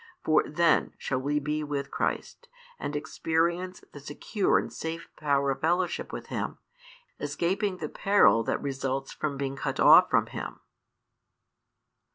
[0.25, 2.47] For then shall we be with Christ,
[2.79, 6.57] and experience the secure and safe power of fellowship with Him,
[7.19, 10.59] escaping the peril that results from being cut off from Him.